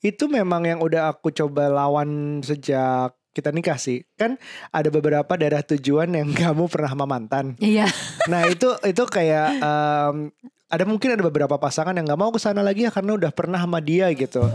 [0.00, 4.02] itu memang yang udah aku coba lawan sejak kita nikah sih.
[4.16, 4.40] Kan
[4.72, 7.54] ada beberapa daerah tujuan yang kamu pernah sama mantan.
[7.60, 7.86] Iya.
[8.26, 10.16] Nah itu itu kayak em,
[10.70, 13.60] ada mungkin ada beberapa pasangan yang nggak mau ke sana lagi ya karena udah pernah
[13.60, 14.46] sama dia gitu.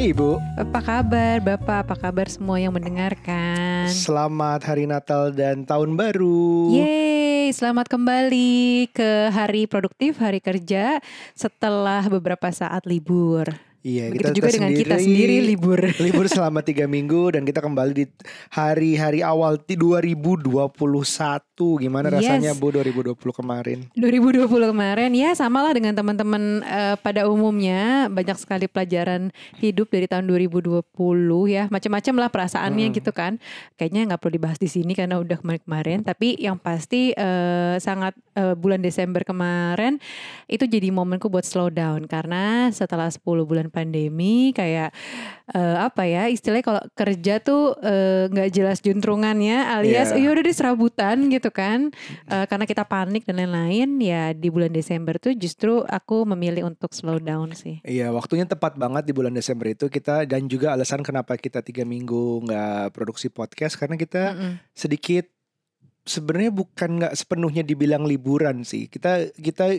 [0.00, 1.84] Hai ibu, Apa kabar Bapak?
[1.84, 3.84] Apa kabar semua yang mendengarkan?
[3.92, 6.72] selamat hari Natal dan tahun baru.
[6.72, 11.04] Yeay, selamat kembali ke hari produktif, hari kerja
[11.36, 13.52] setelah beberapa saat libur.
[13.80, 15.80] Iya, Begitu juga dengan kita sendiri libur.
[16.04, 18.04] libur selama tiga minggu dan kita kembali di
[18.50, 20.68] hari-hari awal di 2021.
[21.78, 22.20] Gimana Yes.
[22.20, 23.88] rasanya Bu 2020 kemarin?
[23.94, 30.28] 2020 kemarin ya samalah dengan teman-teman eh, pada umumnya banyak sekali pelajaran hidup dari tahun
[30.28, 30.84] 2020
[31.46, 32.94] ya macam-macam lah perasaannya Mm.
[32.94, 33.40] gitu kan
[33.76, 38.52] kayaknya nggak perlu dibahas di sini karena udah kemarin-kemarin tapi yang pasti eh, sangat eh,
[38.52, 39.96] bulan Desember kemarin
[40.46, 44.90] itu jadi momenku buat slow down karena setelah 10 bulan pandemi kayak
[45.50, 50.52] eh, apa ya istilahnya kalau kerja tuh eh, nggak jelas juntrungannya alias ya udah deh
[50.54, 51.90] serabutan gitu kan
[52.30, 56.94] Eh, karena kita panik dan lain-lain ya di bulan Desember tuh justru aku memilih untuk
[56.94, 61.02] slow down sih Iya, waktunya tepat banget di bulan Desember itu kita dan juga alasan
[61.02, 64.52] kenapa kita tiga minggu nggak produksi podcast karena kita Mm-mm.
[64.74, 65.26] sedikit
[66.00, 68.88] sebenarnya bukan nggak sepenuhnya dibilang liburan sih.
[68.88, 69.78] Kita kita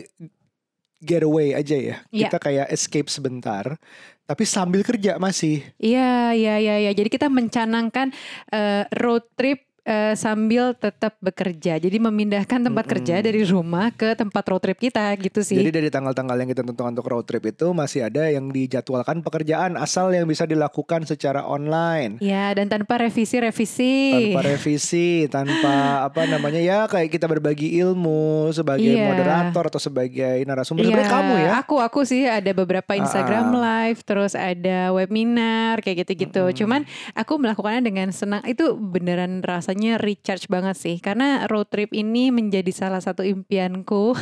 [1.02, 1.96] getaway aja ya.
[2.14, 2.30] Iya.
[2.30, 3.76] Kita kayak escape sebentar,
[4.24, 5.66] tapi sambil kerja masih.
[5.82, 6.92] Iya, iya, iya, iya.
[6.94, 8.14] Jadi kita mencanangkan
[8.54, 11.76] eh, road trip eh, sambil tetap bekerja.
[11.76, 12.92] Jadi memindahkan tempat Mm-mm.
[12.94, 15.58] kerja dari rumah ke tempat road trip kita gitu sih.
[15.58, 19.74] Jadi dari tanggal-tanggal yang kita tentukan untuk road trip itu masih ada yang dijadwalkan pekerjaan
[19.74, 22.18] asal yang bisa dilakukan secara online.
[22.18, 23.94] Ya, dan tanpa revisi-revisi.
[24.30, 25.74] Tanpa revisi, tanpa
[26.06, 29.08] apa namanya ya kayak kita berbagi ilmu sebagai Iya.
[29.08, 30.82] moderator atau sebagai narasumber.
[30.82, 31.50] Iya, Sebenarnya kamu ya.
[31.60, 36.42] Aku aku sih ada beberapa Instagram Ah, live, terus ada webinar kayak gitu-gitu.
[36.44, 36.56] Mm-mm.
[36.56, 36.80] Cuman
[37.12, 38.42] aku melakukannya dengan senang.
[38.44, 39.42] Itu beneran
[39.72, 41.00] rasanya recharge banget sih.
[41.00, 44.12] Karena road trip ini menjadi salah satu impianku.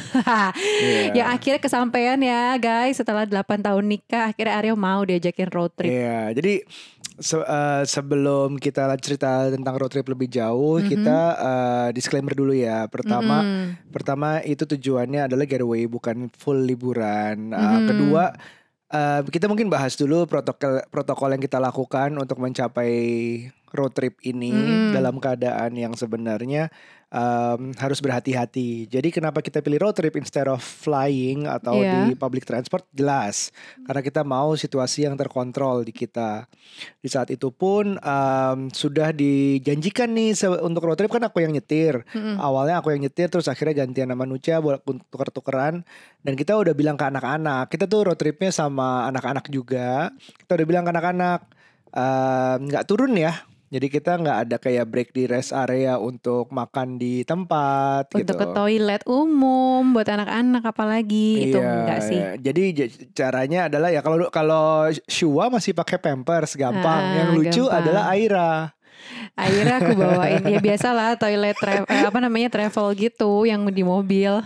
[0.81, 1.13] Iya.
[1.13, 2.97] Yang akhirnya kesampaian ya guys.
[2.97, 5.91] Setelah 8 tahun nikah, akhirnya Aryo mau diajakin road trip.
[5.91, 6.65] Iya, jadi
[7.19, 10.87] se- eh, sebelum kita cerita tentang road trip lebih jauh, Mhm.
[10.89, 12.87] kita eh, disclaimer dulu ya.
[12.87, 13.91] Pertama, Mm-mm.
[13.91, 17.51] pertama itu tujuannya adalah getaway bukan full liburan.
[17.51, 17.87] Uh, Mhm.
[17.89, 18.25] Kedua,
[18.91, 22.93] uh, kita mungkin bahas dulu protokol protokol yang kita lakukan untuk mencapai
[23.71, 24.93] road trip ini Mhm.
[24.95, 26.69] dalam keadaan yang sebenarnya
[27.11, 28.87] um, harus berhati-hati.
[28.87, 32.11] Jadi kenapa kita pilih road trip instead of flying atau Iya.
[32.11, 33.51] di public transport jelas
[33.85, 36.47] karena kita mau situasi yang terkontrol di kita.
[37.03, 42.03] Di saat itu pun um, sudah dijanjikan nih untuk road trip kan aku yang nyetir.
[42.15, 42.39] Mm-mm.
[42.39, 45.83] Awalnya aku yang nyetir terus akhirnya gantian sama Nucha buat tuker-tukeran
[46.23, 50.13] dan kita udah bilang ke anak-anak kita tuh road tripnya sama anak-anak juga
[50.45, 51.41] kita udah bilang ke anak-anak
[52.61, 53.35] nggak turun ya
[53.71, 58.35] jadi kita nggak ada kayak break di rest area untuk makan di tempat Untuk gitu.
[58.35, 62.19] ke toilet umum buat anak-anak apalagi itu Iya, enggak sih.
[62.19, 62.31] iya.
[62.35, 62.63] Jadi
[63.11, 64.67] caranya adalah ya kalau kalau
[65.07, 66.99] Shua masih pakai pampers gampang.
[67.01, 67.79] Ah, Yang lucu gampang.
[67.79, 68.53] adalah Aira.
[69.35, 74.45] Akhirnya aku bawain ya biasalah toilet tra- eh, apa namanya travel gitu yang di mobil.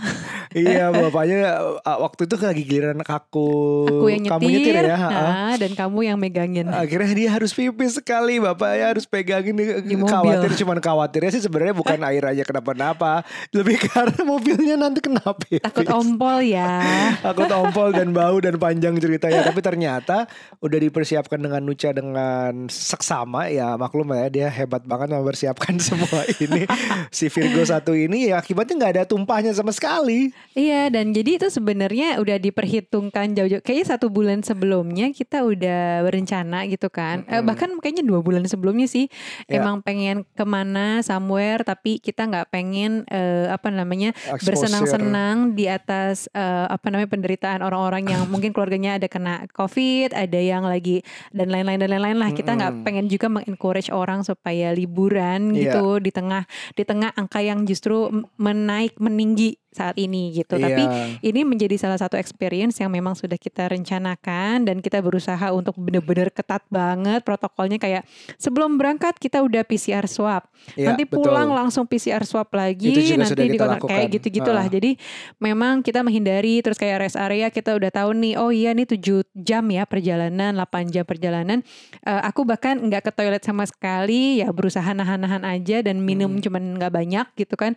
[0.55, 3.51] iya, bapaknya uh, waktu itu lagi giliran aku.
[3.91, 4.97] Aku yang nyetir, Kamu nyetir ya.
[4.97, 5.23] ha-ha.
[5.51, 6.71] ah, dan kamu yang megangin.
[6.71, 10.07] Akhirnya dia harus pipis sekali Bapaknya harus pegangin Di mobil.
[10.07, 15.65] Khawatir cuman khawatirnya sih sebenarnya bukan air aja kenapa-napa Lebih karena mobilnya nanti kena pipis
[15.65, 16.79] Takut ompol ya.
[17.19, 20.31] Takut ompol dan bau dan panjang ceritanya Tapi ternyata
[20.63, 26.69] udah dipersiapkan dengan Nucha dengan seksama Ya maklum ya dia hebat banget mempersiapkan semua ini
[27.11, 31.49] Si Virgo satu ini ya akibatnya nggak ada tumpahnya sama sekali Iya dan jadi itu
[31.51, 33.59] sebenarnya udah diperhitungkan jauh-jauh.
[33.61, 37.27] Kayaknya satu bulan sebelumnya kita udah berencana gitu kan.
[37.27, 37.49] Eh, Mm-mm.
[37.49, 39.11] bahkan kayaknya dua bulan sebelumnya sih
[39.45, 39.61] Ya.
[39.61, 46.31] emang pengen ke mana somewhere tapi kita nggak pengen eh, apa namanya bersenang-senang di atas
[46.31, 51.03] eh, apa namanya penderitaan orang-orang yang mungkin keluarganya ada kena covid, ada yang lagi
[51.35, 52.31] dan lain-lain dan lain-lain lah.
[52.31, 52.87] Kita nggak Mm-mm.
[52.87, 55.77] pengen juga mengencourage orang supaya liburan Iya.
[55.77, 58.09] gitu di tengah di tengah angka yang justru
[58.39, 60.55] menaik meninggi saat ini gitu.
[60.57, 61.19] Tapi Iya.
[61.21, 66.31] ini menjadi salah satu experience yang memang sudah kita rencanakan dan kita berusaha untuk benar-benar
[66.31, 68.07] ketat banget protokolnya kayak
[68.39, 70.47] sebelum berangkat kita udah PCR swab.
[70.79, 71.27] Iya, nanti betul.
[71.27, 74.65] pulang langsung PCR swab lagi, Itu nanti di kayak gitu-gitulah.
[74.65, 74.73] Ah.
[74.73, 74.97] Jadi
[75.37, 79.27] memang kita menghindari terus kayak rest area kita udah tahu nih, oh iya nih 7
[79.35, 81.61] jam ya perjalanan, 8 jam perjalanan.
[82.01, 86.43] Eh, aku bahkan nggak ke toilet sama sekali, ya berusaha nahan-nahan aja dan minum Hmm.
[86.45, 87.73] cuman nggak banyak gitu kan.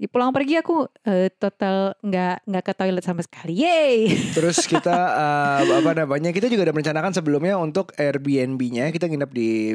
[0.00, 3.64] Di pulang pergi aku eh, total nggak nggak ke toilet sama sekali.
[3.64, 4.12] Yeay.
[4.36, 6.30] Terus kita eh, apa namanya?
[6.30, 9.74] Kita juga udah merencanakan sebelumnya untuk Airbnb-nya kita nginep di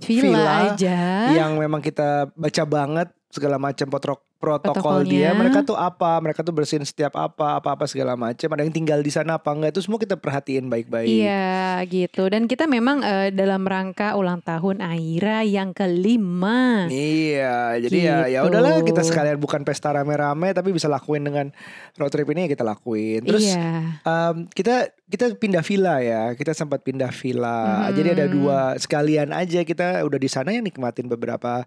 [0.00, 1.28] Villa, aja.
[1.34, 5.12] yang memang kita baca banget segala macam potrok protokol Protokolnya.
[5.12, 5.30] dia.
[5.30, 6.16] Mereka tuh apa?
[6.16, 8.48] Mereka tuh bersihin setiap apa, apa-apa segala macam.
[8.48, 9.76] Ada yang tinggal di sana apa enggak?
[9.76, 11.06] Itu semua kita perhatiin baik-baik.
[11.06, 11.52] Iya
[11.84, 16.88] gitu dan kita memang eh, dalam rangka ulang tahun Aira yang kelima.
[16.88, 18.48] Iya, jadi ya ya Gitu.
[18.48, 21.52] udahlah kita sekalian bukan pesta rame-rame tapi bisa lakuin dengan
[21.94, 23.20] road trip ini ya kita lakuin.
[23.22, 24.00] Terus iya.
[24.02, 27.92] Um, kita kita pindah villa ya kita sempat pindah villa Mhm.
[27.92, 31.66] jadi ada dua sekalian aja kita udah di sana ya nikmatin beberapa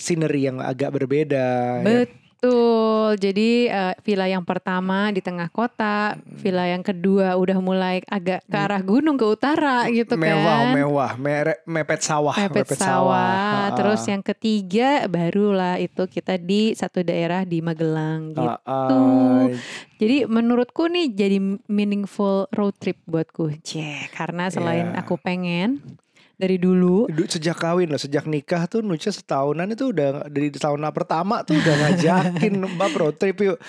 [0.00, 1.44] scenery yang agak berbeda
[1.78, 2.08] ya.
[2.40, 3.20] Betul.
[3.20, 8.56] Jadi eh, villa yang pertama di tengah kota, villa yang kedua udah mulai agak ke
[8.56, 10.72] arah gunung ke utara gitu mewah kan.
[10.72, 13.68] mewah mere- mepet sawah Mepet sawah.
[13.68, 13.76] Ha-ha.
[13.76, 18.96] Terus yang ketiga barulah itu kita di satu daerah di Magelang gitu.
[20.00, 21.36] Jadi menurutku nih jadi
[21.68, 23.52] meaningful road trip buatku.
[23.60, 25.04] Cie, karena selain Iya.
[25.04, 25.84] aku pengen
[26.40, 30.80] dari dulu Du- sejak kawin loh sejak nikah tuh Nucha setahunan itu udah dari tahun
[30.90, 33.60] pertama tuh udah ngajakin mbak road trip yuk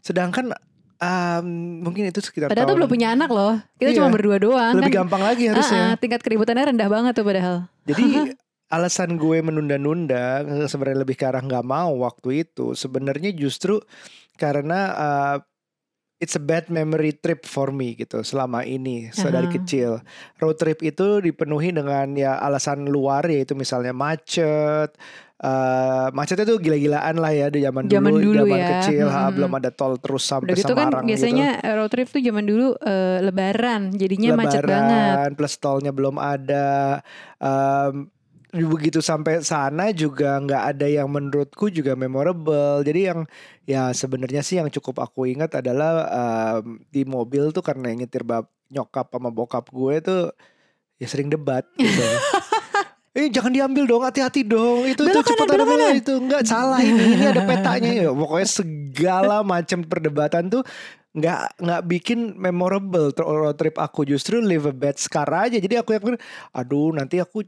[0.00, 0.54] sedangkan
[1.00, 1.46] um,
[1.82, 3.58] mungkin itu sekitar Padahal tuh tahun belum punya anak loh.
[3.76, 3.96] Kita Iya.
[4.00, 4.98] cuma berdua doang lebih kan.
[5.04, 7.56] gampang lagi harusnya Ah, ah, tingkat keributannya rendah banget tuh padahal.
[7.88, 8.04] Jadi
[8.76, 13.82] alasan gue menunda-nunda sebenarnya lebih ke arah nggak mau waktu itu sebenarnya justru
[14.38, 15.36] karena uh,
[16.20, 19.54] it's a bad memory trip for me gitu selama ini so, dari Aha.
[19.56, 19.90] kecil
[20.36, 24.92] road trip itu dipenuhi dengan ya alasan luar yaitu misalnya macet
[25.40, 28.68] uh, macetnya tuh gila-gilaan lah ya di zaman, Zaman dulu, dulu zaman ya.
[28.78, 29.34] kecil ha, Mm-mm.
[29.40, 31.72] belum ada tol terus sampai Udah gitu kan Semarang biasanya gitu.
[31.80, 35.36] road trip tuh zaman dulu eh, lebaran, jadinya macet Lebaran, banget.
[35.40, 37.00] plus tolnya belum ada.
[37.40, 38.12] Em,
[38.50, 42.82] begitu sampai sana juga nggak ada yang menurutku juga memorable.
[42.82, 43.20] Jadi yang
[43.62, 48.26] ya sebenarnya sih yang cukup aku ingat adalah em, di mobil tuh karena yang nyetir
[48.26, 50.22] bab nyokap sama bokap gue tuh
[50.98, 52.02] ya sering debat gitu.
[53.10, 54.86] Eh jangan diambil dong, hati-hati dong.
[54.86, 57.18] Itu Belok tuh kanan, belok itu enggak salah ini.
[57.18, 58.14] Ini ada petanya ya.
[58.14, 60.62] Pokoknya segala macam perdebatan tuh
[61.10, 65.58] nggak nggak bikin memorable road trip aku justru live a bad scar aja.
[65.58, 66.14] Jadi aku yang
[66.54, 67.42] aduh nanti aku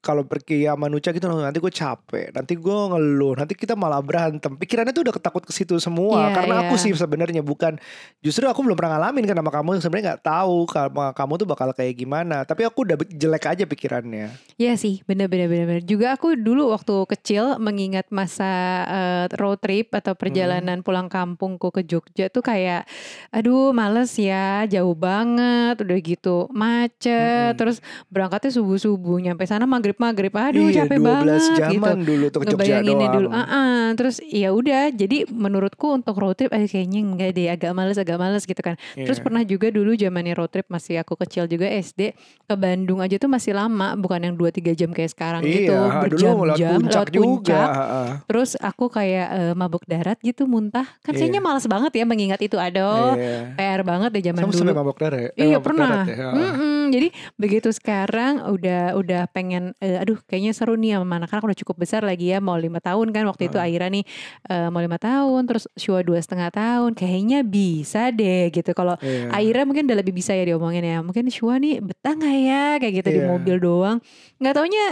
[0.00, 4.56] kalau pergi sama Nucha gitu nanti gue capek, nanti gue ngeluh, nanti kita malah berantem.
[4.56, 6.32] Pikirannya tuh udah ketakut ke situ semua.
[6.32, 6.82] Iya, Karena aku iya.
[6.88, 7.76] sih sebenarnya bukan
[8.24, 11.68] justru aku belum pernah ngalamin kan sama kamu sebenarnya nggak tahu kalau kamu tuh bakal
[11.76, 12.48] kayak gimana.
[12.48, 14.32] Tapi aku udah jelek aja pikirannya.
[14.56, 15.84] Iya sih, bener-bener bener.
[15.84, 18.48] Juga aku dulu waktu kecil mengingat masa
[18.88, 22.88] eh, road trip atau perjalanan pulang kampungku ke Jogja tuh kayak,
[23.28, 27.58] aduh males ya, jauh banget, udah gitu macet, Mm-mm.
[27.60, 31.58] terus berangkatnya subuh subuh, nyampe sana maghrib maghrib, aduh iya, capek 12 banget gitu.
[31.58, 33.82] jaman dulu tuh Ngebayanginnya dulu, ah ah.
[33.92, 38.14] terus ya udah, jadi menurutku untuk road trip, eh, kayaknya enggak deh, agak males, agak
[38.14, 38.76] males gitu kan.
[38.92, 39.24] Terus Iya.
[39.24, 42.12] pernah juga dulu zamannya road trip masih aku kecil juga SD
[42.44, 46.02] ke Bandung aja tuh masih lama, bukan yang 2-3 jam kayak sekarang gitu, Iya, lewat
[46.04, 47.30] berjam-jam puncak lewat juga.
[47.40, 47.68] puncak.
[47.72, 48.08] heeh.
[48.26, 50.84] Terus aku kayak eh, mabuk darat gitu muntah.
[51.00, 51.24] Kan Iya.
[51.24, 52.54] kayaknya males banget ya mengingat itu.
[52.54, 53.54] Aduh, Iya.
[53.54, 54.60] PR banget deh zaman Kamu dulu.
[54.60, 55.30] sampai mabok darah ya?
[55.30, 55.88] Eh, Iya mabok pernah.
[55.96, 56.16] darat ya?
[56.20, 56.34] Heeh.
[56.36, 56.78] Mm-mm.
[56.90, 61.76] Jadi begitu sekarang udah udah pengen, eh, aduh kayaknya seru nih sama anak-anak udah cukup
[61.78, 63.56] besar lagi ya mau lima tahun kan waktu itu.
[63.56, 64.04] Aira nih
[64.46, 69.32] eh, mau lima tahun terus Shua dua setengah tahun kayaknya bisa deh gitu kalau Iya.
[69.32, 72.94] Aira mungkin udah lebih bisa ya diomongin ya mungkin Shua nih betah nggak ya kayak
[73.00, 73.28] gitu di Iya.
[73.28, 73.98] mobil doang
[74.36, 74.86] nggak taunya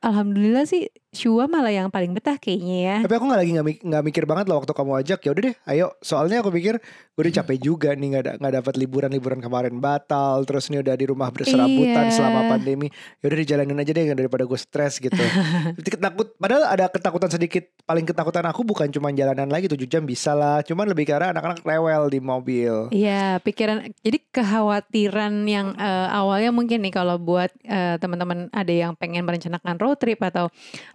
[0.00, 2.96] Alhamdulillah sih Shua malah yang paling betah kayaknya ya.
[3.00, 5.18] Tapi aku nggak lagi nggak mik- nggak mikir banget loh waktu kamu ajak.
[5.22, 5.86] Ya udah deh ayo.
[5.98, 6.82] Soalnya aku pikir
[7.14, 10.42] gue udah capek juga nih nggak nggak dapat liburan liburan kemarin batal.
[10.42, 12.12] Terus nih udah di rumah berserabutan Iya.
[12.12, 12.90] selama pandemi.
[13.18, 15.14] Ya udah dijalanin aja deh daripada gue stres gitu.
[15.84, 17.64] Ketakut padahal ada ketakutan sedikit.
[17.84, 20.60] Paling ketakutan aku bukan cuma jalanan lagi 7 jam bisa lah.
[20.60, 22.90] Cuman lebih karena anak-anak rewel di mobil.
[22.90, 28.94] Iya, pikiran jadi kekhawatiran yang eh, awalnya mungkin nih kalau buat eh, teman-teman ada yang
[28.94, 30.48] pengen merencanakan road trip atau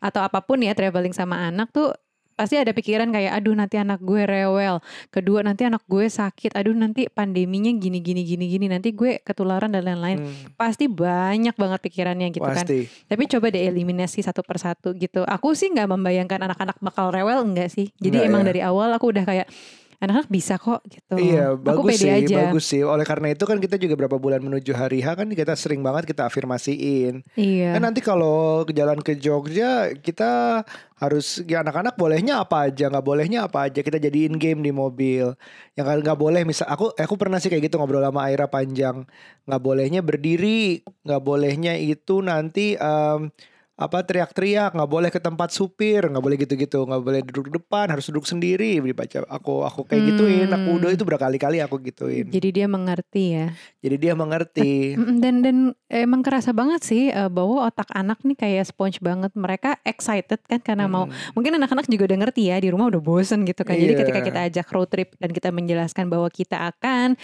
[0.10, 1.94] atau apa pun ya traveling sama anak tuh
[2.39, 4.80] pasti ada pikiran kayak aduh nanti anak gue rewel,
[5.12, 9.68] kedua nanti anak gue sakit, aduh nanti pandeminya gini gini gini gini, nanti gue ketularan
[9.68, 10.24] dan lain-lain.
[10.24, 12.63] Hmm, Pasti banyak banget pikirannya gitu kan.
[12.63, 15.28] pasti Tapi coba deh eliminasi satu persatu gitu.
[15.28, 17.92] Aku sih nggak membayangkan anak-anak bakal rewel enggak sih.
[18.00, 18.48] Jadi Enggak emang ya.
[18.48, 19.48] dari awal aku udah kayak
[20.00, 21.12] anak-anak bisa kok gitu.
[21.20, 22.36] Iya, Aku bagus pede sih, aja.
[22.48, 22.82] bagus sih.
[22.88, 26.08] Oleh karena itu kan kita juga berapa bulan menuju hari H kan kita sering banget
[26.08, 27.20] kita afirmasiin.
[27.36, 27.75] Iya.
[27.75, 30.63] Kan nanti kalau ke jalan ke Jogja kita
[30.96, 35.36] harus ya anak-anak bolehnya apa aja, nggak bolehnya apa aja kita jadiin game di mobil.
[35.75, 39.03] Yang nggak boleh misal aku aku pernah sih kayak gitu ngobrol sama Aira panjang.
[39.44, 43.36] Nggak bolehnya berdiri, nggak bolehnya itu nanti em,
[43.79, 48.12] apa teriak-teriak, nggak boleh ke tempat supir, nggak boleh gitu-gitu, nggak boleh duduk depan, harus
[48.12, 48.83] duduk sendiri.
[48.83, 50.77] Dibaca aku aku kayak gituin, aku Hmm.
[50.83, 52.27] udah itu berkali-kali aku gituin.
[52.27, 53.48] Jadi dia mengerti ya.
[53.79, 55.00] Jadi dia mengerti.
[55.00, 55.57] Mm, Dan dan
[55.88, 59.31] emang kerasa banget sih eh, bahwa otak anak nih kayak sponge banget.
[59.31, 61.15] Mereka excited kan karena mau Mm.
[61.31, 63.79] mungkin anak-anak juga udah ngerti ya di rumah udah bosen gitu kan.
[63.79, 64.00] Jadi Iya.
[64.03, 67.15] ketika kita ajak road trip dan kita menjelaskan bahwa kita akan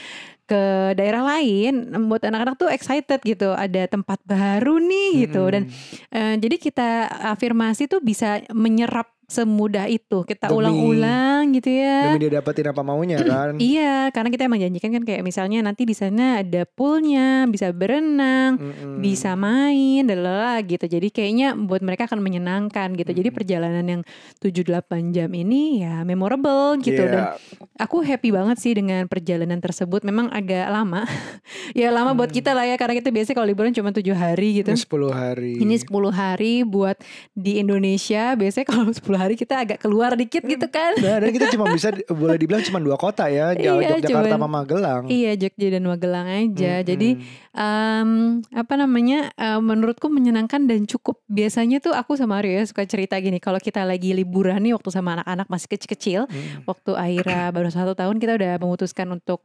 [0.45, 3.51] ke daerah lain, membuat anak-anak tuh excited gitu.
[3.53, 6.13] Ada tempat baru nih gitu dan Mm-mm.
[6.13, 6.89] eh, jadi kita
[7.33, 10.22] afirmasi tuh bisa menyerap semudah itu.
[10.22, 12.10] Kita ulang-ulang gitu ya.
[12.10, 13.58] demi dia dapetin apa maunya kan.
[13.58, 18.55] Iya, karena kita emang janjikan kan kayak misalnya nanti di sana ada poolnya, bisa berenang,
[18.55, 19.00] Mm-mm.
[19.00, 20.86] bisa main, lalala gitu.
[20.86, 23.12] Jadi kayaknya buat mereka akan menyenangkan gitu.
[23.12, 23.38] Jadi Mm-mm.
[23.38, 24.01] perjalanan yang
[24.39, 27.32] 7-8 jam ini ya memorable gitu dan Iya.
[27.79, 30.03] aku happy banget sih dengan perjalanan tersebut.
[30.03, 31.08] Memang agak lama.
[31.74, 32.38] ya lama buat Hmm.
[32.38, 34.70] kita lah ya karena kita biasanya kalau liburan cuma tujuh hari gitu.
[34.70, 35.53] Ini 10 hari.
[35.58, 36.98] Ini 10 hari buat
[37.32, 38.34] di Indonesia.
[38.34, 40.93] Biasanya kalau 10 hari kita agak keluar dikit gitu kan.
[40.98, 44.48] Nah, dan kita cuma bisa boleh dibilang cuma dua kota ya, Iya, Yogyakarta cuman- sama
[44.50, 45.03] Magelang.
[45.07, 46.74] Iya Jogja dan Magelang aja.
[46.75, 46.88] Mm-mm.
[46.88, 47.10] Jadi
[47.51, 48.10] em,
[48.51, 49.19] apa namanya?
[49.34, 51.19] eh, menurutku menyenangkan dan cukup.
[51.25, 53.38] Biasanya tuh aku sama Aryo ya suka cerita gini.
[53.38, 56.65] Kalau kita lagi liburan nih waktu sama anak-anak masih kecil-kecil, Mm.
[56.65, 59.41] waktu Aira baru satu tahun kita udah memutuskan untuk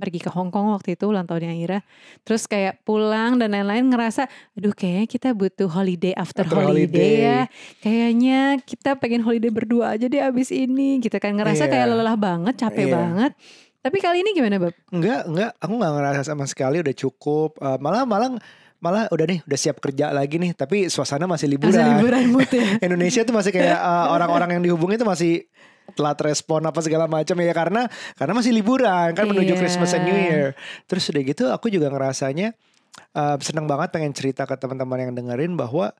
[0.00, 1.78] pergi ke Hong Kong waktu itu ulang tahunnya Aira.
[2.24, 4.24] Terus kayak pulang dan lain-lain ngerasa,
[4.56, 7.12] aduh kayaknya kita butuh holiday after, After holiday, holiday.
[7.20, 7.40] ya.
[7.78, 11.36] Kayaknya kita pengen holiday berdua aja deh abis ini gitu kan.
[11.36, 11.72] Ngerasa Iya.
[11.76, 12.94] kayak lelah banget, capek Iya.
[12.96, 13.32] banget.
[13.80, 14.76] Tapi kali ini gimana Bab?
[14.88, 17.56] Enggak, enggak, aku enggak ngerasa sama sekali udah cukup.
[17.56, 18.36] Eh, malah malah
[18.80, 21.76] malah udah nih, udah siap kerja lagi nih, tapi suasana masih liburan.
[21.76, 22.64] Masa liburan mood ya.
[22.88, 25.48] Indonesia tuh masih kayak eh, orang-orang yang dihubungi tuh masih
[25.94, 29.60] telat respon apa segala macam ya karena karena masih liburan kan menuju Iya.
[29.60, 30.54] Christmas and New Year.
[30.86, 32.54] Terus udah gitu aku juga ngerasanya
[33.14, 35.90] eh, seneng banget pengen cerita ke teman-teman yang dengerin bahwa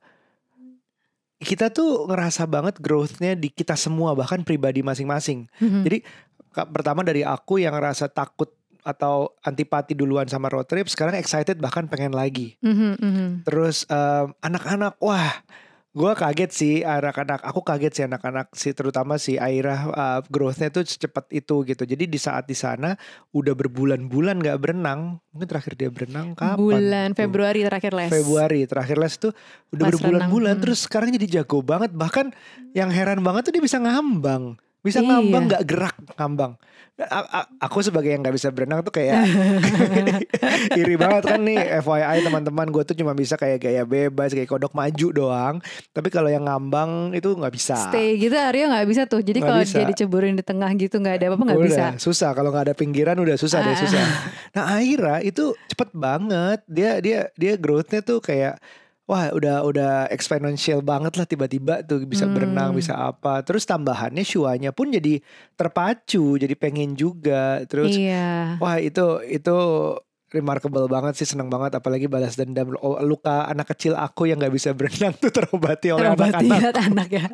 [1.40, 5.48] kita tuh ngerasa banget growth-nya di kita semua bahkan pribadi masing-masing.
[5.56, 5.82] Mhm.
[5.88, 5.98] Jadi
[6.52, 11.88] pertama dari aku yang ngerasa takut atau antipati duluan sama road trip sekarang excited bahkan
[11.88, 12.56] pengen lagi.
[12.60, 13.26] Mhm, mhm.
[13.44, 15.32] Terus em, anak-anak, wah,
[15.90, 17.42] gue kaget sih anak-anak.
[17.42, 21.82] Aku kaget sih anak-anak sih, terutama si Aira uh, growth-nya tuh secepat itu gitu.
[21.82, 22.94] Jadi di saat di sana
[23.34, 25.18] udah berbulan-bulan nggak berenang.
[25.34, 26.58] Mungkin terakhir dia berenang kapan?
[26.58, 27.26] Bulan tuh?
[27.26, 28.10] Februari terakhir les.
[28.10, 29.32] Februari terakhir les tuh
[29.74, 30.54] udah berbulan-bulan.
[30.58, 30.62] hmm.
[30.62, 31.90] Terus sekarang jadi jago banget.
[31.90, 32.30] Bahkan
[32.70, 34.54] yang heran banget tuh dia bisa ngambang.
[34.80, 35.08] Bisa Iya.
[35.10, 36.54] ngambang nggak gerak ngambang.
[37.02, 39.16] A- a- aku sebagai yang nggak bisa berenang tuh kayak
[40.76, 41.80] iri banget kan nih.
[41.80, 45.54] FYI teman-teman gue tuh cuma bisa kayak gaya bebas kayak kodok maju doang.
[45.90, 47.76] Tapi kalau yang ngambang itu nggak bisa.
[47.88, 49.20] Stay gitu Aryo nggak bisa tuh.
[49.20, 51.84] Jadi kalau dia diceburin di tengah gitu nggak ada apa-apa nggak bisa.
[51.96, 52.30] susah.
[52.32, 53.78] Kalau nggak ada pinggiran udah susah deh Ah.
[53.78, 54.04] susah.
[54.52, 56.60] Nah Aira itu cepet banget.
[56.66, 58.60] Dia dia dia growthnya tuh kayak
[59.10, 62.34] Wah udah udah exponential banget lah tiba-tiba tuh bisa Hmm.
[62.38, 63.42] berenang bisa apa.
[63.42, 65.18] Terus tambahannya shuanya pun jadi
[65.58, 67.66] terpacu jadi pengen juga.
[67.66, 68.54] Terus Iya.
[68.56, 69.56] Wah itu itu
[70.30, 71.74] remarkable banget sih seneng banget.
[71.74, 72.70] Apalagi balas dendam.
[72.78, 76.74] Oh, luka anak kecil aku yang nggak bisa berenang tuh terobati oleh Terobati anak-anak.
[76.94, 77.26] anak ya.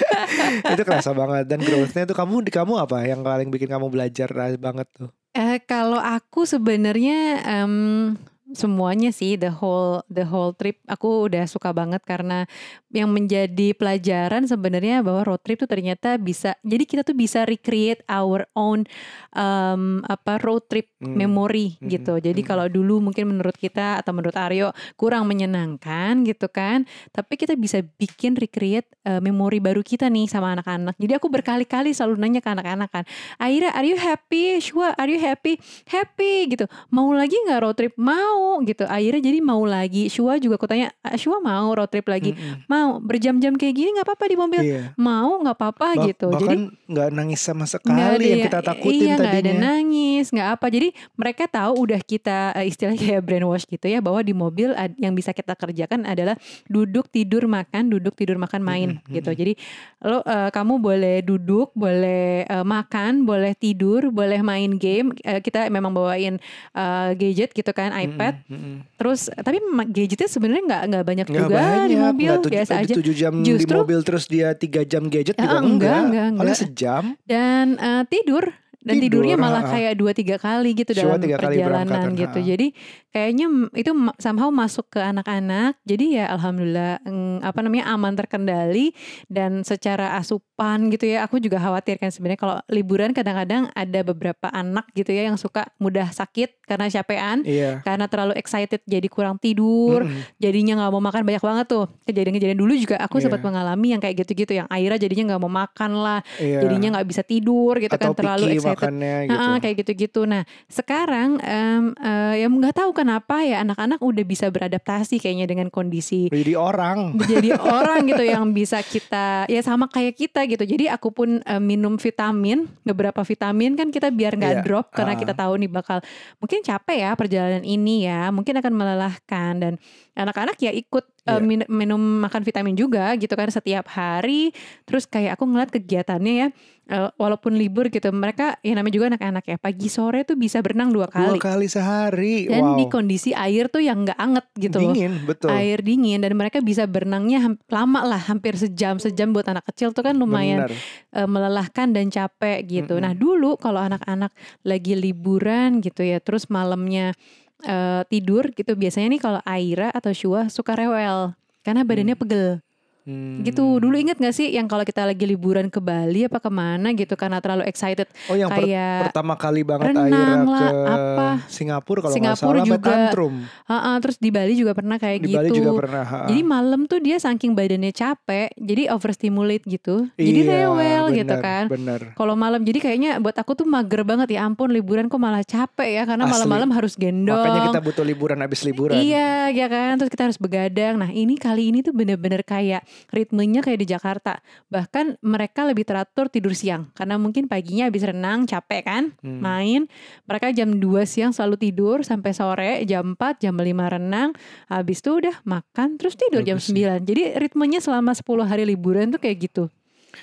[0.72, 1.44] itu kerasa banget.
[1.44, 5.12] Dan growthnya tuh kamu di kamu apa yang paling bikin kamu belajar banget tuh?
[5.30, 8.16] Eh, kalau aku sebenarnya em,
[8.52, 12.44] semuanya sih the whole the whole trip aku udah suka banget karena
[12.90, 18.02] yang menjadi pelajaran sebenarnya bahwa road trip tuh ternyata bisa jadi kita tuh bisa recreate
[18.10, 18.86] our own
[19.34, 21.16] em, apa road trip Hmm.
[21.16, 22.20] memory Hmm, gitu.
[22.20, 22.48] Jadi hmm.
[22.48, 24.68] kalau dulu mungkin menurut kita atau menurut Aryo
[25.00, 30.52] kurang menyenangkan gitu kan, tapi kita bisa bikin recreate eh, memori baru kita nih sama
[30.52, 31.00] anak-anak.
[31.00, 33.04] Jadi aku berkali-kali selalu nanya ke anak-anak kan,
[33.40, 34.60] Aira, are you happy?
[34.60, 35.56] Shua, are you happy?
[35.88, 36.68] Happy gitu.
[36.92, 37.96] Mau lagi nggak road trip?
[37.96, 38.84] Mau gitu.
[38.84, 40.06] Akhirnya jadi mau lagi.
[40.06, 42.32] Shua juga aku tanya, "Ah, Shua mau road trip lagi?
[42.32, 42.66] Mm-mm.
[42.66, 44.60] Mau berjam-jam kayak gini nggak apa-apa di mobil?
[44.60, 44.82] Iya.
[44.94, 46.28] Mau nggak apa-apa Bah- gitu.
[46.28, 50.26] Jadi bahkan nggak nangis sama sekali ada yang kita takutin iya, nggak ada tadinya nangis,
[50.28, 50.66] nggak apa.
[50.68, 54.96] Jadi mereka tahu udah kita eh, istilahnya kayak brainwash gitu ya bahwa di mobil ad-
[54.96, 56.34] yang bisa kita kerjakan adalah
[56.66, 59.30] duduk tidur makan, duduk tidur makan main Mm-mm, gitu.
[59.32, 59.52] Jadi
[60.00, 65.12] lo eh, kamu boleh duduk, boleh eh, makan, boleh tidur, boleh main game.
[65.20, 66.36] Eh, kita memang bawain
[66.72, 68.29] eh, gadget gitu kan, iPad.
[68.32, 68.76] Mm-mm, mm-mm.
[68.94, 69.58] Terus tapi
[69.88, 72.94] gadgetnya sebenarnya nggak nggak banyak Nggak juga di banyak, mobil, nggak tujuh, biasa aja.
[72.94, 76.26] tujuh jam di Justru- mobil terus dia tiga jam gadget Ah, juga enggak, enggak, enggak,
[76.36, 76.62] paling enggak.
[76.62, 78.44] sejam Dan eh, tidur
[78.80, 79.72] dan Tidur, tidurnya malah ha-ha.
[79.76, 82.40] kayak dua tiga kali gitu dalam kali perjalanan gitu.
[82.40, 82.48] ha-ha.
[82.48, 82.66] Jadi
[83.12, 83.46] kayaknya
[83.76, 85.76] itu somehow masuk ke anak-anak.
[85.84, 88.96] Jadi ya alhamdulillah mm, apa namanya aman terkendali
[89.28, 91.28] dan secara asupan gitu ya.
[91.28, 95.68] Aku juga khawatir kan sebenarnya kalau liburan kadang-kadang ada beberapa anak gitu ya yang suka
[95.76, 97.84] mudah sakit karena capean, Iya.
[97.84, 100.38] karena terlalu excited jadi kurang tidur, Mm-mm.
[100.40, 101.84] jadinya nggak mau makan banyak banget tuh.
[102.08, 103.28] Kejadian-kejadian dulu juga aku Iya.
[103.28, 106.64] sempat mengalami yang kayak gitu-gitu yang Aira jadinya nggak mau makan lah, Iya.
[106.64, 108.90] jadinya nggak bisa tidur gitu Atau kan terlalu picky excited.
[108.90, 109.34] makannya gitu.
[109.36, 110.20] Heeh, kayak gitu-gitu.
[110.26, 115.68] Nah, sekarang em, eh, ya nggak tahu kenapa ya anak-anak udah bisa beradaptasi kayaknya dengan
[115.68, 117.14] kondisi Jadi orang.
[117.14, 120.64] menjadi orang gitu yang bisa kita ya sama kayak kita gitu.
[120.64, 125.14] Jadi aku pun eh, minum vitamin, beberapa vitamin kan kita biar nggak Iya, drop karena
[125.14, 125.20] ah.
[125.20, 125.98] kita tahu nih bakal
[126.42, 129.72] mungkin capek ya perjalanan ini ya, mungkin akan melelahkan dan
[130.16, 131.38] anak-anak ya ikut eh, Iya.
[131.40, 134.50] min- minum makan vitamin juga gitu kan setiap hari.
[134.82, 136.48] Terus kayak aku ngeliat kegiatannya ya
[136.86, 140.90] eh, walaupun libur gitu mereka ya namanya juga anak-anak ya pagi sore tuh bisa berenang
[140.90, 141.38] dua Dua kali.
[141.38, 142.36] kali sehari.
[142.44, 142.74] Dan wow.
[142.74, 145.48] di kondisi air tuh yang nggak anget gitu loh Dingin, betul.
[145.48, 150.02] air dingin dan mereka bisa berenangnya lama lah hampir sejam sejam buat anak kecil tuh
[150.02, 150.66] kan lumayan
[151.10, 152.94] eh, melelahkan dan capek gitu.
[152.94, 153.06] Mm-mm.
[153.06, 157.14] Nah dulu kalau anak-anak lagi liburan gitu ya terus malamnya
[157.64, 158.72] eh, tidur gitu.
[158.76, 162.64] Biasanya nih kalau Aira atau Shua suka rewel karena badannya pegel
[163.10, 163.42] Hmm.
[163.42, 163.76] gitu.
[163.76, 167.14] Dulu inget gak sih yang kalau kita lagi liburan ke Bali apa ke mana gitu
[167.14, 171.28] karena terlalu excited Oh yang per- kayak pertama kali banget renang lah, ke apa.
[171.46, 172.86] Singapura kalau Singapura salah juga.
[172.86, 173.34] tantrum.
[173.64, 175.36] "Ah, ah," terus di Bali juga pernah kayak Di gitu.
[175.36, 176.04] Bali juga pernah.
[176.04, 176.20] ha.
[176.28, 180.06] Jadi malam tuh dia saking badannya capek, jadi overstimulate gitu.
[180.14, 181.64] Jadi Iya, rewel gitu bener, kan.
[181.66, 182.00] Bener.
[182.14, 185.88] Kalau malam jadi kayaknya buat aku tuh mager banget ya ampun liburan kok malah capek
[185.90, 187.34] ya karena malam-malam harus gendong.
[187.34, 188.94] Makanya kita butuh liburan habis liburan.
[188.94, 189.96] Iya, ya kan.
[189.96, 190.94] Terus kita harus begadang.
[190.94, 194.44] Nah, ini kali ini tuh bener-bener kayak ritmenya kayak di Jakarta.
[194.68, 199.40] Bahkan mereka lebih teratur tidur siang karena mungkin paginya habis renang capek kan, Hmm.
[199.40, 199.80] main.
[200.24, 204.36] Mereka jam 2 siang selalu tidur sampai sore, jam 4, jam 5 renang.
[204.66, 206.76] Habis itu udah makan terus tidur jam Bagus sih.
[206.76, 207.00] 9.
[207.02, 209.64] Jadi ritmenya selama 10 hari liburan tuh kayak gitu.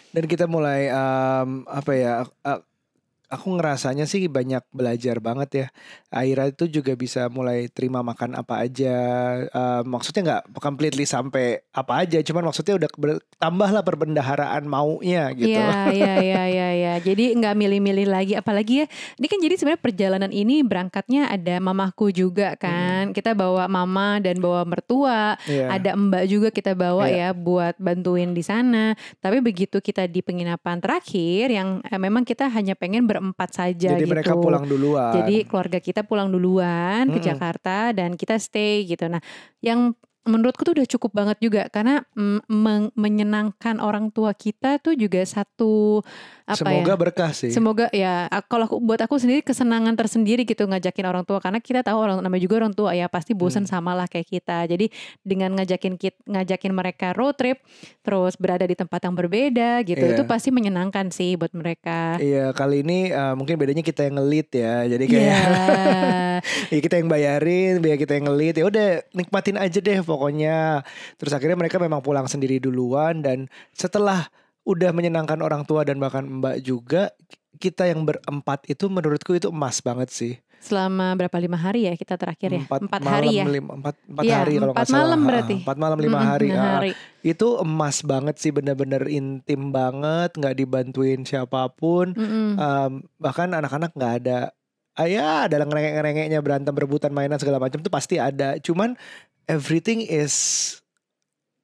[0.10, 2.12] Dan kita mulai em, apa ya?
[2.44, 2.64] a-
[3.28, 5.68] Aku ngerasanya sih banyak belajar banget ya.
[6.08, 8.96] Aira itu juga bisa mulai terima makan apa aja.
[9.52, 15.60] Em, maksudnya nggak completely sampai apa aja, cuman maksudnya udah ber- tambahlah perbendaharaan maunya gitu.
[15.60, 16.94] Iya, iya, iya, iya, iya.
[17.04, 18.34] Jadi nggak milih-milih lagi.
[18.40, 18.86] Apalagi ya,
[19.20, 23.12] ini kan jadi sebenarnya perjalanan ini berangkatnya ada mamahku juga kan.
[23.12, 25.36] Kita bawa mama dan bawa mertua.
[25.44, 25.76] Iya.
[25.76, 27.36] Ada mbak juga kita bawa Iya.
[27.36, 28.96] ya buat bantuin di sana.
[29.20, 34.06] Tapi begitu kita di penginapan terakhir yang eh, memang kita hanya pengen berempat saja Jadi
[34.06, 34.14] gitu.
[34.14, 35.18] mereka pulang duluan.
[35.18, 37.28] Jadi keluarga kita pulang duluan ke Mm-mm.
[37.34, 39.10] Jakarta dan kita stay gitu.
[39.10, 39.20] Nah,
[39.66, 44.94] yang menurutku tuh udah cukup banget juga karena mm, meng- menyenangkan orang tua kita tuh
[44.94, 46.04] juga satu
[46.44, 46.96] apa Semoga ya?
[46.98, 47.52] berkah sih.
[47.52, 48.14] Semoga ya
[48.46, 52.20] kalau aku buat aku sendiri kesenangan tersendiri gitu ngajakin orang tua karena kita tahu orang
[52.20, 53.72] namanya juga orang tua ya pasti bosan Hmm.
[53.74, 54.64] sama lah kayak kita.
[54.66, 54.88] Jadi
[55.22, 57.60] dengan ngajakin kit, ngajakin mereka road trip
[58.00, 60.14] terus berada di tempat yang berbeda gitu Iya.
[60.14, 62.16] itu pasti menyenangkan sih buat mereka.
[62.18, 64.86] Iya kali ini eh, mungkin bedanya kita yang ngelit ya.
[64.86, 65.40] Jadi kayak Iya.
[66.74, 68.56] ya kita yang bayarin, biar kita yang ngelit.
[68.56, 70.82] Ya udah nikmatin aja deh pokoknya.
[71.22, 74.26] Terus akhirnya mereka memang pulang sendiri duluan dan setelah
[74.66, 77.14] udah menyenangkan orang tua dan bahkan mbak juga,
[77.62, 80.34] kita yang berempat itu menurutku itu emas banget sih.
[80.58, 82.66] Selama berapa lima hari ya kita terakhir ya?
[82.66, 83.46] Empat, malam, hari ya?
[83.46, 84.98] lima- empat, empat Iya, hari kalau empat nggak salah.
[85.06, 85.56] malam Ha, berarti.
[85.62, 86.48] Empat malam lima Mm-mm, hari.
[86.50, 86.72] lima ha.
[86.82, 86.92] hari.
[87.22, 92.18] Itu emas banget sih bener-bener intim banget, nggak dibantuin siapa pun.
[92.18, 92.58] Mm-mm.
[92.58, 94.54] Um, bahkan anak-anak nggak ada ah
[95.06, 98.98] ya ada ngerengek-ngerengeknya berantem rebutan mainan segala macam tuh pasti ada cuman
[99.46, 100.34] everything is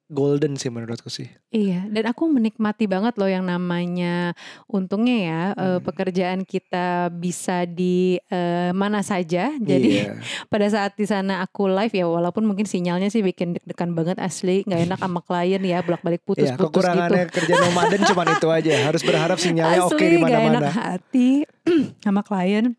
[0.06, 5.78] golden sih menurutku sih Iya, dan aku menikmati banget loh yang namanya untungnya ya eh,
[5.78, 5.80] Hmm.
[5.80, 9.48] pekerjaan kita bisa di eh, mana saja.
[9.56, 10.18] Jadi Iya.
[10.52, 14.60] pada saat di sana aku live ya, walaupun mungkin sinyalnya sih bikin deg-degan banget asli,
[14.66, 16.68] nggak enak sama klien ya, bolak-balik ya putus-putus gitu.
[16.68, 20.70] kekurangannya kerja nomaden cuman itu aja harus berharap sinyalnya oke Asli di nggak enak mana-mana
[20.74, 21.28] hati
[22.04, 22.76] sama klien.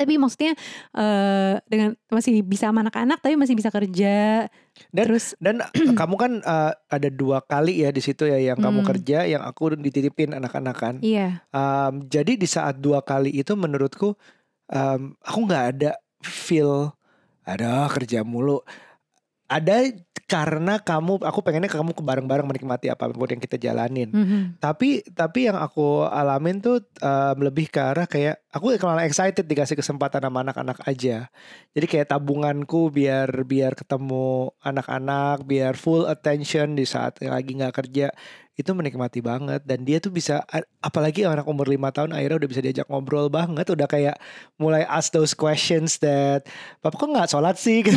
[0.00, 0.56] Tapi maksudnya
[0.96, 4.48] eh, dengan masih bisa sama anak-anak, tapi masih bisa kerja.
[4.96, 5.60] Dan- Terus dan
[6.00, 8.88] kamu kan uh, ada dua kali ya di situ ya yang kamu Hmm.
[8.88, 14.16] kerja yang aku dititipin anak-anak kan iya, Um, jadi di saat dua kali itu menurutku
[14.68, 15.90] um, aku nggak ada
[16.22, 16.96] feel
[17.44, 18.64] ada kerja mulu.
[19.44, 19.90] Ada
[20.30, 24.14] karena kamu aku pengennya kamu bareng-bareng menikmati apa pun yang kita jalanin.
[24.14, 24.62] Mhm.
[24.62, 29.74] Tapi tapi yang aku alamin tuh um, lebih ke arah kayak aku kalau excited dikasih
[29.74, 31.26] kesempatan sama anak-anak aja.
[31.74, 38.14] Jadi kayak tabunganku biar biar ketemu anak-anak, biar full attention di saat lagi nggak kerja
[38.60, 40.44] itu menikmati banget dan dia tuh bisa
[40.84, 44.20] apalagi anak umur lima tahun akhirnya udah bisa diajak ngobrol banget udah kayak
[44.60, 46.44] mulai ask those questions that
[46.84, 47.96] papa kok nggak sholat sih Gitu.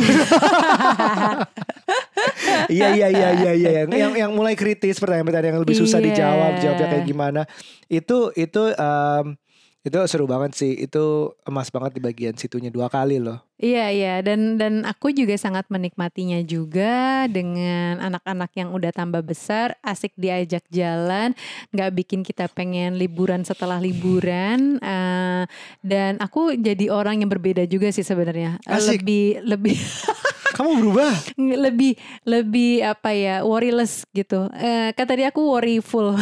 [2.68, 3.70] iya iya iya iya iya.
[4.04, 6.06] Yang, yang mulai kritis pertanyaan-pertanyaan yang lebih susah Iya.
[6.08, 7.42] dijawab jawabnya kayak gimana.
[7.86, 9.38] Itu itu em,
[9.80, 10.72] itu seru banget sih.
[10.74, 13.44] Itu emas banget di bagian situnya dua kali loh.
[13.54, 14.14] Iya iya.
[14.18, 20.64] Dan dan aku juga sangat menikmatinya juga dengan anak-anak yang udah tambah besar asik diajak
[20.68, 21.36] jalan
[21.70, 25.44] nggak bikin kita pengen liburan setelah liburan eh,
[25.80, 28.58] dan aku jadi orang yang berbeda juga sih sebenarnya.
[28.66, 29.76] Lebih lebih
[30.54, 31.12] kamu berubah.
[31.36, 34.46] Lebih lebih apa ya worryless gitu.
[34.54, 36.14] Eh, kan tadi aku worryful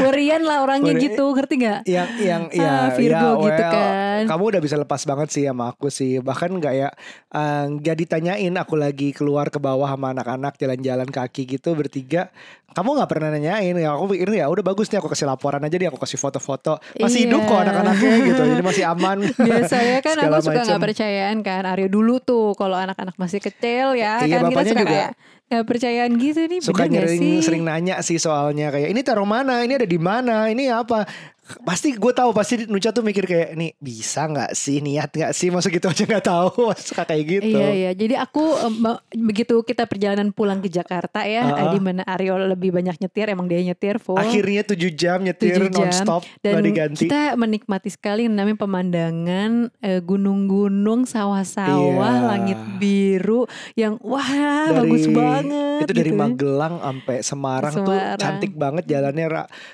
[0.00, 1.78] worryan lah orangnya Worry- gitu ngerti nggak?
[1.84, 4.20] Yang yang Ah, ya Virgo ya, gitu well, kan.
[4.28, 6.18] kamu udah bisa lepas banget sih sama aku sih.
[6.18, 6.88] Bahkan nggak ya
[7.30, 12.28] eh, nggak ditanyain aku lagi keluar ke bawah sama anak-anak jalan-jalan kaki gitu bertiga.
[12.72, 13.74] Kamu nggak pernah nanyain.
[13.74, 16.80] Ya aku pikir ya udah bagus nih aku kasih laporan aja nih aku kasih foto-foto.
[16.96, 17.62] Masih hidup kok Iya.
[17.68, 19.16] anak-anaknya gitu jadi masih aman.
[19.44, 24.20] Biasanya kan aku suka nggak percayaan kan Aryo dulu tuh kalau anak-anak masih kecil ya
[24.20, 24.90] Iya, kan kita bapaknya suka juga.
[24.90, 25.10] kayak
[25.44, 27.36] nggak percayaan gitu nih suka nyering sih?
[27.42, 31.04] sering nanya sih soalnya kayak ini taruh mana ini ada di mana ini apa
[31.42, 35.50] pasti gue tahu pasti Nucha tuh mikir kayak nih bisa nggak sih niat nggak sih
[35.50, 38.40] masuk gitu aja nggak tahu suka kayak gitu Iya iya, jadi aku
[38.72, 41.60] be- begitu kita perjalanan pulang ke Jakarta ya, Uh-uh.
[41.60, 44.14] eh, di mana Aryo lebih banyak nyetir, emang dia nyetir full.
[44.14, 45.74] akhirnya 7 jam nyetir 7 jam.
[45.82, 51.74] nonstop dan diganti kita menikmati sekali namanya pemandangan eh, gunung-gunung, sawah-sawah,
[52.14, 52.26] Iya.
[52.28, 54.22] langit biru yang wah
[54.70, 55.80] Dari- bagus banget.
[55.82, 56.20] itu dari gitu.
[56.22, 58.18] Magelang sampai Semarang, tuh Semarang.
[58.20, 59.26] cantik banget jalannya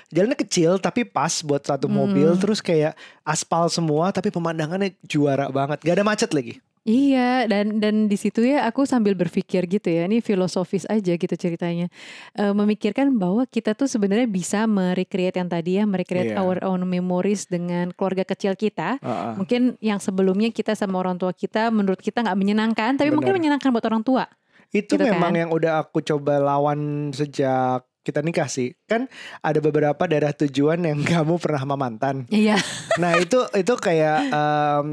[0.09, 2.39] jalannya kecil tapi pas buat satu mobil Hmm.
[2.39, 8.07] terus kayak aspal semua tapi pemandangannya juara banget gak ada macet lagi Iya dan dan
[8.07, 11.91] di situ ya aku sambil berpikir gitu ya ini filosofis aja gitu ceritanya
[12.33, 16.39] Eh, memikirkan bahwa kita tuh sebenarnya bisa merecreate yang tadi ya merecreate Iya.
[16.39, 19.33] our own memories dengan keluarga kecil kita Heeh.
[19.35, 23.39] mungkin yang sebelumnya kita sama orang tua kita menurut kita nggak menyenangkan tapi mungkin Benar.
[23.59, 24.25] menyenangkan buat orang tua
[24.69, 25.41] Itu Gitu memang kan?
[25.41, 28.73] yang udah aku coba lawan sejak kita nikah sih.
[28.87, 29.07] Kan
[29.39, 32.25] ada beberapa daerah tujuan yang kamu pernah sama mantan.
[32.31, 32.57] iya
[32.97, 34.87] Nah itu itu kayak em,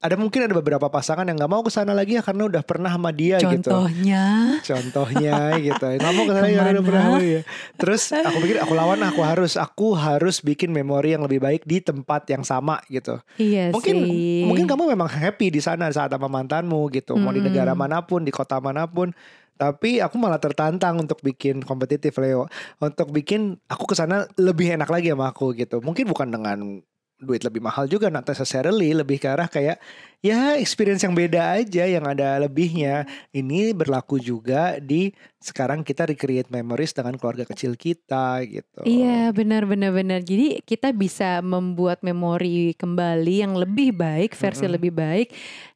[0.00, 2.88] ada mungkin ada beberapa pasangan yang nggak mau ke sana lagi ya karena udah pernah
[2.88, 3.68] sama dia gitu.
[3.68, 5.84] contohnya Contohnya gitu.
[6.00, 7.40] Nggak mau ke sana ya udah pernah sama dia.
[7.76, 11.84] Terus aku pikir aku lawan aku harus aku harus bikin memori yang lebih baik di
[11.84, 13.20] tempat yang sama gitu.
[13.36, 17.20] iya Mungkin sih mungkin kamu memang happy di sana saat sama mantanmu gitu.
[17.20, 17.52] Mau di Mm-mm.
[17.52, 19.12] negara mana pun, di kota mana pun.
[19.60, 22.48] Tapi aku malah tertantang untuk bikin kompetitif Leo.
[22.80, 25.84] Untuk bikin aku ke sana lebih enak lagi sama aku gitu.
[25.84, 26.80] Mungkin bukan dengan
[27.20, 29.76] duit lebih mahal juga not necessarily lebih ke arah kayak
[30.20, 36.52] ya experience yang beda aja yang ada lebihnya ini berlaku juga di sekarang kita recreate
[36.52, 40.20] memories dengan keluarga kecil kita gitu Iya benar benar benar.
[40.20, 44.76] Jadi kita bisa membuat memori kembali yang lebih baik, versi Mm-mm.
[44.76, 45.28] lebih baik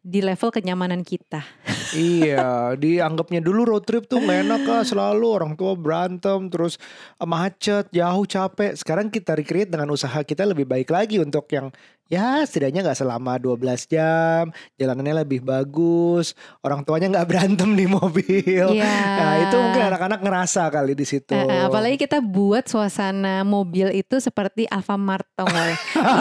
[0.05, 1.41] di level kenyamanan kita.
[1.97, 6.77] iya, dianggapnya dulu road trip tuh gak enak kah selalu orang tua berantem terus
[7.21, 8.77] eh, macet, jauh, capek.
[8.77, 11.73] Sekarang kita recreate dengan usaha kita lebih baik lagi untuk yang
[12.07, 18.67] ya setidaknya nggak selama 12 jam, jalanannya lebih bagus, orang tuanya nggak berantem di mobil.
[18.77, 18.97] Iya.
[19.19, 21.33] Nah, itu mungkin anak-anak ngerasa kali di situ.
[21.33, 25.75] Eh, apalagi kita buat suasana mobil itu seperti Alfamart tau ya?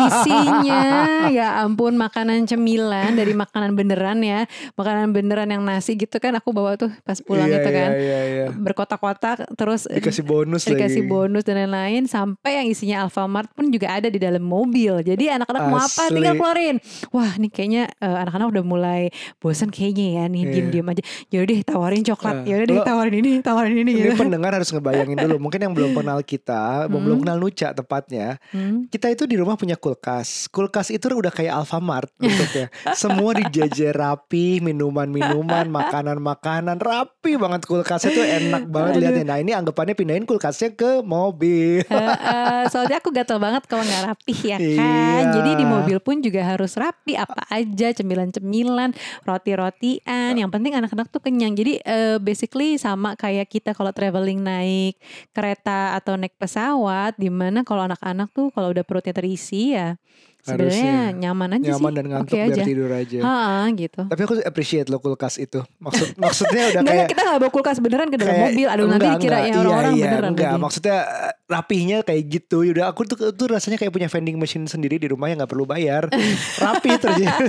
[0.08, 0.84] Isinya
[1.38, 6.52] ya ampun makanan cemilan dari makanan beneran ya, makanan beneran yang nasi gitu kan aku
[6.52, 7.90] bawa tuh pas pulang Iya, itu kan.
[7.92, 8.46] Iya, iya, iya.
[8.56, 11.12] Berkotak-kotak terus Dikasih bonus dikasih lagi.
[11.12, 15.04] bonus dan lain-lain sampai yang isinya Alfamart pun juga ada di dalam mobil.
[15.04, 16.16] Jadi anak-anak mau apa Asli.
[16.16, 16.76] tinggal keluarin.
[17.10, 19.02] Wah, nih kayaknya eh, anak-anak udah mulai
[19.38, 20.52] bosan kayaknya ya nih Iya.
[20.54, 21.04] diem-diem aja.
[21.30, 22.36] Yaudah deh tawarin coklat.
[22.36, 24.20] Eh, Yaudah deh tawarin ini, tawarin ini Ini gitu.
[24.20, 25.36] pendengar harus ngebayangin dulu.
[25.40, 27.02] Mungkin yang belum kenal kita, Hmm.
[27.02, 28.28] belum kenal Nuca tepatnya.
[28.50, 28.86] Hmm.
[28.88, 30.46] Kita itu di rumah punya kulkas.
[30.48, 32.68] Kulkas itu udah kayak Alfamart bentuknya.
[32.96, 39.26] Semua dijajar rapi, minuman-minuman, makanan-makanan rapi banget kulkasnya tuh enak banget lihatnya.
[39.26, 41.82] Nah ini anggapannya pindahin kulkasnya ke mobil.
[41.84, 44.64] Eh, eh, soalnya aku gatel banget kalau nggak rapih ya kan.
[44.64, 45.22] Iya.
[45.34, 48.92] Jadi di mobil pun juga harus rapi apa aja cemilan-cemilan,
[49.24, 50.36] roti-rotian.
[50.36, 51.54] Yang penting anak-anak tuh kenyang.
[51.56, 55.00] Jadi eh, basically sama kayak kita kalau traveling naik
[55.32, 59.96] kereta atau naik pesawat, di mana kalau anak-anak tuh kalau udah perutnya terisi ya
[60.44, 61.96] sebenarnya nyaman aja Nyaman sih.
[61.96, 62.64] dan ngantuk Oke biar aja.
[62.64, 63.20] tidur aja.
[63.20, 63.36] Ha,
[63.74, 64.02] gitu.
[64.04, 65.64] Tapi aku appreciate lo kulkas itu.
[65.80, 68.68] Maksud maksudnya udah kayak kita nggak bawa kulkas beneran ke dalam kayak- mobil.
[68.68, 69.48] Aduh nanti enggak, dikira enggak.
[69.48, 70.52] ya orang-orang iya, iya, beneran enggak.
[70.52, 70.62] lagi.
[70.62, 72.58] Maksudnya eh, rapihnya kayak gitu.
[72.66, 75.64] Udah aku tuh tuh rasanya kayak punya vending machine sendiri di rumah yang nggak perlu
[75.64, 76.12] bayar.
[76.64, 77.46] Rapi terjadi.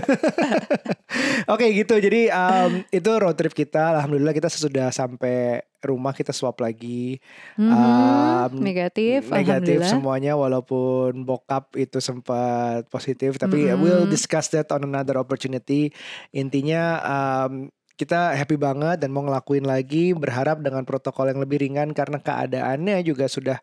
[1.52, 1.94] Oke gitu.
[1.96, 3.94] Jadi um, itu road trip kita.
[3.94, 7.20] Alhamdulillah kita sesudah sampai rumah kita swab lagi.
[7.60, 13.78] Mhm, Um, negatif, negatif semuanya walaupun bokap itu sempat positif tapi Mhm.
[13.80, 15.92] we'll discuss that on another opportunity
[16.32, 21.94] intinya um, kita happy banget dan mau ngelakuin lagi berharap dengan protokol yang lebih ringan
[21.94, 23.62] karena keadaannya juga sudah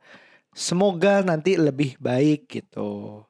[0.55, 3.23] semoga nanti lebih baik gitu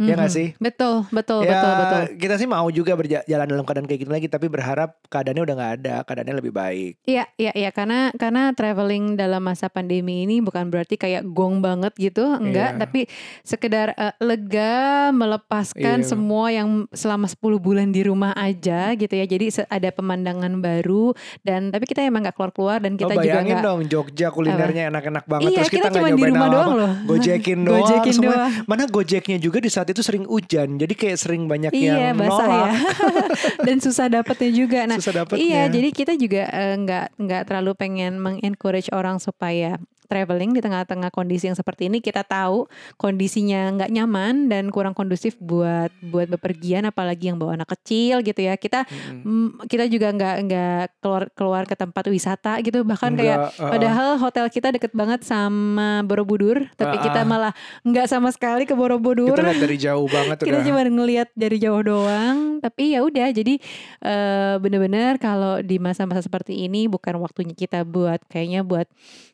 [0.00, 0.38] Ya nggak Mhm.
[0.40, 0.48] sih?
[0.56, 2.02] Betul, betul, ya betul, betul.
[2.16, 5.72] kita sih mau juga berjalan dalam keadaan kayak gini lagi tapi berharap keadaannya udah nggak
[5.84, 10.72] ada keadaannya lebih baik Iya, iya, iya karena karena traveling dalam masa pandemi ini bukan
[10.72, 12.80] berarti kayak gong banget gitu, enggak, Iya.
[12.80, 13.00] tapi
[13.44, 16.08] sekedar eh, lega melepaskan Iya.
[16.08, 19.28] semua yang selama 10 bulan di rumah aja gitu ya.
[19.28, 21.12] Jadi ada pemandangan baru
[21.44, 25.24] dan tapi kita emang nggak keluar-keluar dan kita oh, juga nggak dong Jogja kulinernya enak-enak
[25.28, 26.92] banget Iya, terus kita kita cuma di rumah doang loh.
[27.04, 28.50] Gojekin doang Gojekin doang.
[28.64, 30.76] Mana gojeknya juga di saat itu sering hujan.
[30.76, 32.50] Jadi kayak sering banyak Iya, yang basah ya.
[32.50, 32.72] nolak.
[33.66, 34.80] dan susah dapetnya juga.
[34.86, 35.42] Nah, Susah dapetnya.
[35.42, 39.76] Iya, jadi kita juga eh, nggak nggak terlalu pengen mengencourage orang supaya
[40.10, 42.66] traveling di tengah-tengah kondisi yang seperti ini kita tahu
[42.98, 48.42] kondisinya nggak nyaman dan kurang kondusif buat buat bepergian apalagi yang bawa anak kecil gitu
[48.42, 49.62] ya kita Mm-mm.
[49.62, 53.70] mm, kita juga nggak nggak keluar keluar ke tempat wisata gitu bahkan kayak Enggak, uh,
[53.70, 57.28] padahal hotel kita deket banget sama Borobudur tapi Ah, kita ah.
[57.28, 57.52] malah
[57.86, 60.66] nggak sama sekali ke Borobudur kita lihat dari jauh banget kita udah.
[60.66, 63.54] cuma ngelihat dari jauh doang tapi ya udah jadi
[64.02, 68.90] eh, bener-bener kalau di masa-masa seperti ini bukan waktunya kita buat kayaknya buat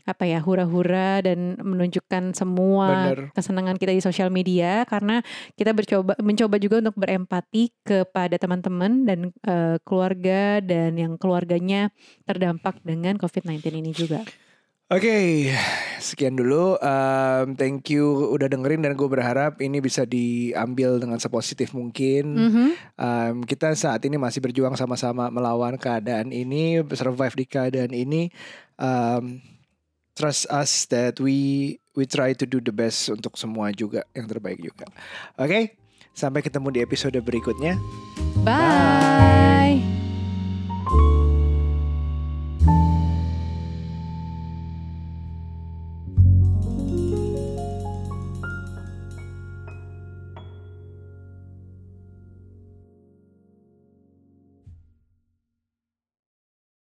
[0.06, 3.20] apa ya hura-hura dan menunjukkan semua Bener.
[3.34, 5.18] kesenangan kita di sosial media karena
[5.58, 11.90] kita bercoba mencoba juga untuk berempati kepada teman-teman dan eh, keluarga dan yang keluarganya
[12.22, 14.22] terdampak dengan COVID-19 ini juga.
[14.86, 15.50] Oke,
[15.98, 16.78] sekian dulu.
[16.78, 22.24] Um, thank you udah dengerin dan gue berharap ini bisa diambil dengan sepositif mungkin.
[22.38, 22.66] Mhm.
[22.94, 28.30] Um, kita saat ini masih berjuang sama-sama melawan keadaan ini, survive di keadaan ini.
[28.78, 29.42] Um,
[30.16, 34.58] trust us that we we try to do the best untuk semua juga yang terbaik
[34.58, 34.88] juga.
[35.36, 35.76] Oke,
[36.16, 37.76] sampai ketemu di episode berikutnya.
[38.42, 39.65] Bye.